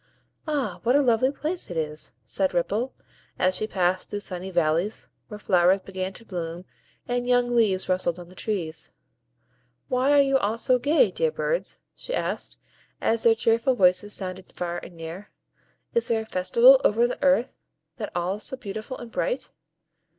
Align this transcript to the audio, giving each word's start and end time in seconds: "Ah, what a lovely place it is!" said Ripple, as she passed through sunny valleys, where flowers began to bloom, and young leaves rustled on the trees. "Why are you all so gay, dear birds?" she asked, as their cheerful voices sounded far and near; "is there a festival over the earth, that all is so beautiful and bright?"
"Ah, 0.47 0.79
what 0.81 0.95
a 0.95 1.01
lovely 1.03 1.29
place 1.29 1.69
it 1.69 1.77
is!" 1.77 2.13
said 2.25 2.55
Ripple, 2.55 2.91
as 3.37 3.53
she 3.53 3.67
passed 3.67 4.09
through 4.09 4.21
sunny 4.21 4.49
valleys, 4.49 5.09
where 5.27 5.37
flowers 5.37 5.81
began 5.81 6.11
to 6.13 6.25
bloom, 6.25 6.65
and 7.07 7.27
young 7.27 7.55
leaves 7.55 7.87
rustled 7.87 8.17
on 8.17 8.27
the 8.27 8.33
trees. 8.33 8.93
"Why 9.89 10.11
are 10.11 10.19
you 10.23 10.39
all 10.39 10.57
so 10.57 10.79
gay, 10.79 11.11
dear 11.11 11.29
birds?" 11.31 11.77
she 11.95 12.15
asked, 12.15 12.57
as 12.99 13.21
their 13.21 13.35
cheerful 13.35 13.75
voices 13.75 14.11
sounded 14.11 14.51
far 14.51 14.79
and 14.79 14.97
near; 14.97 15.29
"is 15.93 16.07
there 16.07 16.21
a 16.23 16.25
festival 16.25 16.81
over 16.83 17.05
the 17.05 17.23
earth, 17.23 17.59
that 17.97 18.11
all 18.15 18.37
is 18.37 18.43
so 18.43 18.57
beautiful 18.57 18.97
and 18.97 19.11
bright?" 19.11 19.51